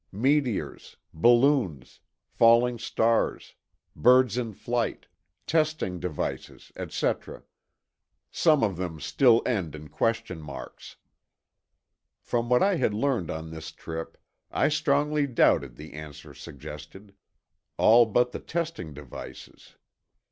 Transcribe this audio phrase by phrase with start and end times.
[0.11, 0.97] Meteors.
[1.13, 1.99] Balloons.
[2.31, 3.53] Falling stars.
[3.95, 5.05] Birds in flight.
[5.45, 7.43] Testing devices, etc.
[8.31, 10.95] Some of them still end in question marks."
[12.19, 14.17] From what I had learned on this trip,
[14.49, 17.13] I strongly doubted the answer suggested.
[17.77, 19.75] All but the "testing devices."